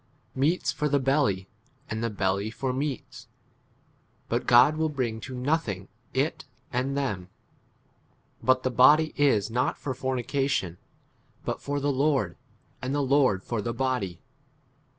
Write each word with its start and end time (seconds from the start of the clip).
13 0.33 0.41
Meats 0.49 0.71
for 0.71 0.89
the 0.89 0.97
belly, 0.99 1.47
and 1.87 2.03
the 2.03 2.09
belly 2.09 2.49
for 2.49 2.73
meats; 2.73 3.27
but 4.29 4.47
God 4.47 4.75
will 4.75 4.89
bring 4.89 5.19
to 5.21 5.37
nothing 5.37 5.89
it 6.11 6.43
and 6.73 6.97
them: 6.97 7.29
but 8.41 8.63
the 8.63 8.71
body 8.71 9.13
[is] 9.15 9.51
not 9.51 9.77
for 9.77 9.93
fornication, 9.93 10.79
but 11.45 11.61
for 11.61 11.79
the 11.79 11.91
Lord, 11.91 12.35
and 12.81 12.95
the 12.95 13.03
Lord 13.03 13.43
for 13.43 13.61
the 13.61 13.75
body. 13.75 14.19